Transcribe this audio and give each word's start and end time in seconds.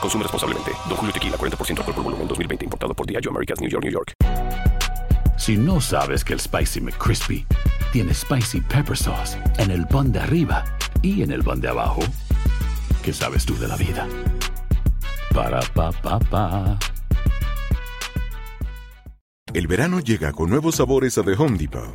Consume 0.00 0.22
responsablemente. 0.22 0.72
Don 0.88 0.96
Julio 0.96 1.12
Tequila, 1.12 1.36
40% 1.36 1.78
alcohol 1.78 1.94
por 1.94 2.04
volumen, 2.04 2.28
2020. 2.28 2.64
Importado 2.64 2.94
por 2.94 3.06
Diageo 3.06 3.30
Americas, 3.30 3.60
New 3.60 3.70
York, 3.70 3.84
New 3.84 3.92
York. 3.92 4.12
Si 5.36 5.56
no 5.56 5.80
sabes 5.80 6.24
que 6.24 6.32
el 6.32 6.40
Spicy 6.40 6.80
McCrispy 6.80 7.46
tiene 7.92 8.14
Spicy 8.14 8.60
Pepper 8.62 8.96
Sauce 8.96 9.38
en 9.58 9.70
el 9.70 9.86
pan 9.86 10.10
de 10.10 10.20
arriba 10.20 10.64
y 11.02 11.22
en 11.22 11.30
el 11.30 11.44
pan 11.44 11.60
de 11.60 11.68
abajo, 11.68 12.00
¿qué 13.02 13.12
sabes 13.12 13.44
tú 13.44 13.56
de 13.58 13.68
la 13.68 13.76
vida? 13.76 14.08
Para, 15.34 15.60
pa, 15.60 15.92
pa, 15.92 16.18
pa. 16.18 16.78
El 19.52 19.66
verano 19.68 20.00
llega 20.00 20.32
con 20.32 20.50
nuevos 20.50 20.76
sabores 20.76 21.16
a 21.18 21.22
The 21.22 21.32
Home 21.32 21.58
Depot. 21.58 21.94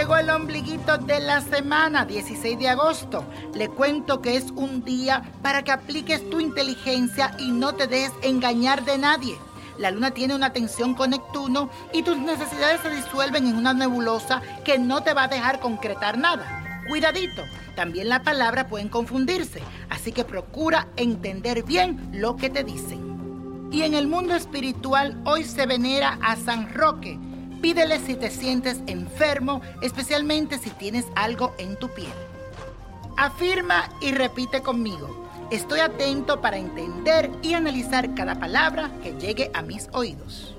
Llegó 0.00 0.16
el 0.16 0.30
ombliguito 0.30 0.96
de 0.96 1.20
la 1.20 1.42
semana, 1.42 2.06
16 2.06 2.58
de 2.58 2.70
agosto. 2.70 3.22
Le 3.52 3.68
cuento 3.68 4.22
que 4.22 4.34
es 4.34 4.50
un 4.56 4.82
día 4.82 5.30
para 5.42 5.62
que 5.62 5.72
apliques 5.72 6.30
tu 6.30 6.40
inteligencia 6.40 7.32
y 7.38 7.50
no 7.50 7.74
te 7.74 7.86
dejes 7.86 8.10
engañar 8.22 8.82
de 8.86 8.96
nadie. 8.96 9.36
La 9.76 9.90
luna 9.90 10.10
tiene 10.12 10.34
una 10.34 10.54
tensión 10.54 10.94
con 10.94 11.10
Neptuno 11.10 11.68
y 11.92 12.02
tus 12.02 12.16
necesidades 12.16 12.80
se 12.80 12.88
disuelven 12.88 13.46
en 13.46 13.56
una 13.56 13.74
nebulosa 13.74 14.40
que 14.64 14.78
no 14.78 15.02
te 15.02 15.12
va 15.12 15.24
a 15.24 15.28
dejar 15.28 15.60
concretar 15.60 16.16
nada. 16.16 16.82
Cuidadito, 16.88 17.42
también 17.76 18.08
las 18.08 18.20
palabras 18.20 18.68
pueden 18.70 18.88
confundirse, 18.88 19.60
así 19.90 20.12
que 20.12 20.24
procura 20.24 20.88
entender 20.96 21.62
bien 21.62 22.08
lo 22.14 22.36
que 22.36 22.48
te 22.48 22.64
dicen. 22.64 23.68
Y 23.70 23.82
en 23.82 23.92
el 23.92 24.06
mundo 24.06 24.34
espiritual 24.34 25.20
hoy 25.26 25.44
se 25.44 25.66
venera 25.66 26.18
a 26.22 26.36
San 26.36 26.72
Roque. 26.72 27.18
Pídele 27.60 27.98
si 27.98 28.14
te 28.14 28.30
sientes 28.30 28.80
enfermo, 28.86 29.60
especialmente 29.82 30.58
si 30.58 30.70
tienes 30.70 31.06
algo 31.14 31.54
en 31.58 31.76
tu 31.76 31.90
piel. 31.90 32.12
Afirma 33.18 33.90
y 34.00 34.12
repite 34.12 34.62
conmigo. 34.62 35.28
Estoy 35.50 35.80
atento 35.80 36.40
para 36.40 36.56
entender 36.56 37.30
y 37.42 37.52
analizar 37.52 38.14
cada 38.14 38.36
palabra 38.36 38.90
que 39.02 39.12
llegue 39.12 39.50
a 39.52 39.60
mis 39.60 39.88
oídos. 39.92 40.54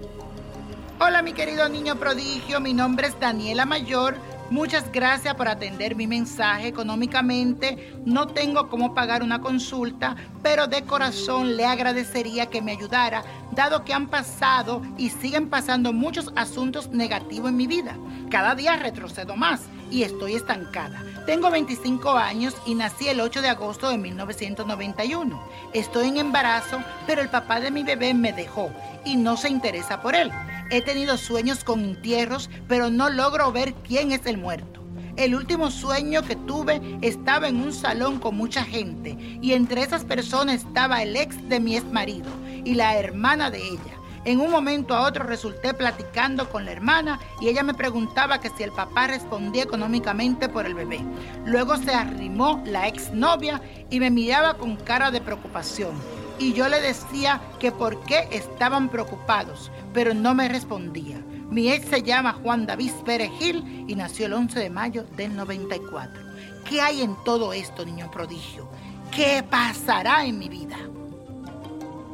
Hola 1.00 1.24
mi 1.24 1.34
querido 1.34 1.68
niño 1.70 1.96
prodigio, 1.96 2.60
mi 2.60 2.76
nombre 2.76 3.08
es 3.08 3.20
Daniela 3.20 3.66
Mayor. 3.66 4.16
Muchas 4.52 4.92
gracias 4.92 5.34
por 5.36 5.48
atender 5.48 5.96
mi 5.96 6.08
mensaje 6.08 6.68
económicamente. 6.68 7.96
No 8.04 8.28
tengo 8.28 8.68
cómo 8.68 8.94
pagar 8.94 9.24
una 9.24 9.40
consulta, 9.40 10.18
pero 10.44 10.68
de 10.68 10.84
corazón 10.84 11.56
le 11.56 11.64
agradecería 11.64 12.48
que 12.48 12.62
me 12.62 12.74
ayudara, 12.74 13.24
dado 13.54 13.86
que 13.86 13.94
han 13.94 14.10
pasado 14.10 14.82
y 14.98 15.10
siguen 15.10 15.50
pasando 15.50 15.94
muchos 15.94 16.34
asuntos 16.36 16.90
negativos 16.90 17.50
en 17.50 17.56
mi 17.56 17.66
vida. 17.66 17.96
Cada 18.30 18.54
día 18.54 18.76
retrocedo 18.76 19.38
más 19.38 19.62
y 19.90 20.04
estoy 20.04 20.36
estancada. 20.36 21.02
Tengo 21.26 21.50
25 21.50 22.12
años 22.12 22.54
y 22.66 22.76
nací 22.76 23.08
el 23.08 23.22
8 23.22 23.42
de 23.42 23.48
agosto 23.48 23.88
de 23.88 23.98
1991. 24.00 25.42
Estoy 25.72 26.10
en 26.10 26.18
embarazo, 26.18 26.84
pero 27.08 27.22
el 27.22 27.30
papá 27.30 27.62
de 27.62 27.72
mi 27.72 27.84
bebé 27.84 28.14
me 28.14 28.34
dejó 28.34 28.70
y 29.06 29.16
no 29.16 29.38
se 29.38 29.48
interesa 29.48 30.02
por 30.02 30.14
él. 30.14 30.30
He 30.72 30.82
tenido 30.82 31.18
sueños 31.18 31.66
con 31.66 31.82
entierros, 31.82 32.50
pero 32.70 32.90
no 32.90 33.10
logro 33.10 33.52
ver 33.52 33.74
quién 33.86 34.14
es 34.14 34.26
el 34.26 34.38
muerto. 34.38 34.82
El 35.18 35.36
último 35.36 35.70
sueño 35.70 36.22
que 36.22 36.38
tuve 36.38 36.82
estaba 37.02 37.50
en 37.50 37.58
un 37.58 37.74
salón 37.74 38.20
con 38.20 38.38
mucha 38.38 38.64
gente 38.64 39.18
y 39.42 39.52
entre 39.52 39.82
esas 39.82 40.06
personas 40.06 40.64
estaba 40.64 41.04
el 41.04 41.18
ex 41.18 41.50
de 41.50 41.60
mi 41.60 41.76
ex 41.76 41.86
marido 41.92 42.32
y 42.64 42.76
la 42.76 42.96
hermana 42.96 43.52
de 43.52 43.62
ella. 43.62 44.00
En 44.24 44.40
un 44.40 44.50
momento 44.50 44.96
a 44.96 45.06
otro 45.06 45.26
resulté 45.26 45.74
platicando 45.74 46.50
con 46.50 46.64
la 46.64 46.72
hermana 46.72 47.20
y 47.42 47.50
ella 47.50 47.64
me 47.64 47.74
preguntaba 47.74 48.40
que 48.40 48.50
si 48.52 48.64
el 48.64 48.72
papá 48.72 49.08
respondía 49.08 49.64
económicamente 49.64 50.48
por 50.48 50.66
el 50.66 50.74
bebé. 50.74 51.02
Luego 51.46 51.76
se 51.76 51.94
arrimó 51.94 52.64
la 52.66 52.88
exnovia 52.88 53.62
y 53.90 54.00
me 54.00 54.10
miraba 54.10 54.54
con 54.54 54.78
cara 54.78 55.12
de 55.12 55.20
preocupación. 55.20 56.21
Y 56.40 56.54
yo 56.54 56.70
le 56.70 56.82
decía 56.82 57.42
que 57.60 57.72
por 57.72 58.00
qué 58.02 58.28
estaban 58.32 58.90
preocupados, 58.90 59.72
pero 59.94 60.14
no 60.14 60.34
me 60.34 60.48
respondía. 60.48 61.24
Mi 61.50 61.70
ex 61.72 61.90
se 61.90 62.04
llama 62.04 62.34
Juan 62.42 62.66
David 62.66 62.94
Pérez 63.06 63.32
Gil 63.38 63.86
y 63.88 63.96
nació 63.96 64.28
el 64.28 64.34
11 64.34 64.60
de 64.60 64.70
mayo 64.70 65.04
del 65.18 65.36
94. 65.36 66.24
¿Qué 66.68 66.82
hay 66.82 67.02
en 67.02 67.16
todo 67.26 67.54
esto, 67.54 67.86
niño 67.86 68.10
prodigio? 68.10 68.70
¿Qué 69.12 69.44
pasará 69.50 70.26
en 70.26 70.40
mi 70.40 70.48
vida? 70.48 70.78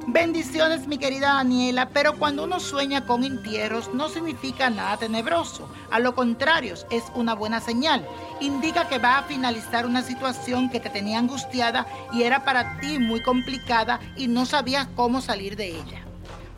Bendiciones, 0.09 0.87
mi 0.87 0.97
querida 0.97 1.33
Daniela, 1.33 1.89
pero 1.89 2.17
cuando 2.17 2.45
uno 2.45 2.61
sueña 2.61 3.05
con 3.05 3.25
entierros 3.25 3.93
no 3.93 4.07
significa 4.07 4.69
nada 4.69 4.95
tenebroso. 4.95 5.67
A 5.91 5.99
lo 5.99 6.15
contrario, 6.15 6.75
es 6.89 7.03
una 7.13 7.35
buena 7.35 7.59
señal. 7.59 8.07
Indica 8.39 8.87
que 8.87 8.99
va 8.99 9.17
a 9.17 9.23
finalizar 9.23 9.85
una 9.85 10.01
situación 10.01 10.69
que 10.69 10.79
te 10.79 10.89
tenía 10.89 11.19
angustiada 11.19 11.85
y 12.13 12.23
era 12.23 12.45
para 12.45 12.79
ti 12.79 12.99
muy 12.99 13.21
complicada 13.21 13.99
y 14.15 14.29
no 14.29 14.45
sabías 14.45 14.87
cómo 14.95 15.19
salir 15.19 15.57
de 15.57 15.71
ella. 15.71 16.05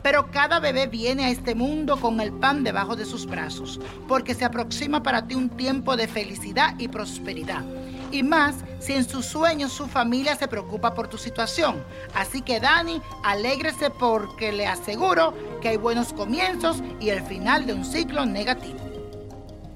Pero 0.00 0.30
cada 0.30 0.60
bebé 0.60 0.86
viene 0.86 1.24
a 1.24 1.30
este 1.30 1.56
mundo 1.56 2.00
con 2.00 2.20
el 2.20 2.32
pan 2.32 2.62
debajo 2.62 2.94
de 2.94 3.04
sus 3.04 3.26
brazos, 3.26 3.80
porque 4.06 4.34
se 4.34 4.44
aproxima 4.44 5.02
para 5.02 5.26
ti 5.26 5.34
un 5.34 5.50
tiempo 5.50 5.96
de 5.96 6.06
felicidad 6.06 6.76
y 6.78 6.86
prosperidad. 6.86 7.64
Y 8.10 8.22
más 8.22 8.56
si 8.78 8.94
en 8.94 9.08
sus 9.08 9.26
sueños 9.26 9.72
su 9.72 9.86
familia 9.86 10.36
se 10.36 10.48
preocupa 10.48 10.94
por 10.94 11.08
tu 11.08 11.18
situación. 11.18 11.84
Así 12.14 12.42
que 12.42 12.60
Dani, 12.60 13.00
alégrese 13.22 13.90
porque 13.90 14.52
le 14.52 14.66
aseguro 14.66 15.34
que 15.60 15.68
hay 15.68 15.76
buenos 15.76 16.12
comienzos 16.12 16.82
y 16.98 17.10
el 17.10 17.22
final 17.22 17.66
de 17.66 17.74
un 17.74 17.84
ciclo 17.84 18.26
negativo. 18.26 18.78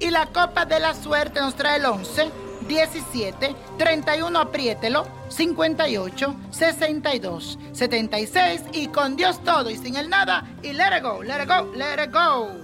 Y 0.00 0.10
la 0.10 0.26
copa 0.26 0.64
de 0.64 0.80
la 0.80 0.94
suerte 0.94 1.40
nos 1.40 1.54
trae 1.54 1.78
el 1.78 1.86
11, 1.86 2.30
17, 2.66 3.54
31, 3.78 4.38
apriételo, 4.38 5.06
58, 5.28 6.36
62, 6.50 7.58
76 7.72 8.62
y 8.72 8.88
con 8.88 9.16
Dios 9.16 9.42
todo 9.44 9.70
y 9.70 9.76
sin 9.76 9.96
el 9.96 10.08
nada 10.08 10.44
y 10.62 10.72
let 10.72 10.96
it 10.96 11.02
go, 11.02 11.22
let 11.22 11.42
it 11.42 11.48
go, 11.48 11.72
let 11.74 12.02
it 12.02 12.12
go. 12.12 12.63